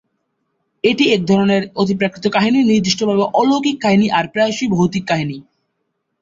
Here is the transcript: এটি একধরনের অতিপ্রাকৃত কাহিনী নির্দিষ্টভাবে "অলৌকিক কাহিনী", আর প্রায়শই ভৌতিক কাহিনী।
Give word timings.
এটি 0.83 1.05
একধরনের 1.09 1.63
অতিপ্রাকৃত 1.75 2.25
কাহিনী 2.27 2.59
নির্দিষ্টভাবে 2.63 3.23
"অলৌকিক 3.33 3.77
কাহিনী", 3.81 4.07
আর 4.17 4.25
প্রায়শই 4.27 4.67
ভৌতিক 4.75 5.03
কাহিনী। 5.07 5.37